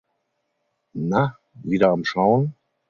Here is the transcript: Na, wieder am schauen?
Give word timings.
Na, 0.95 1.37
wieder 1.53 1.91
am 1.91 2.03
schauen? 2.05 2.55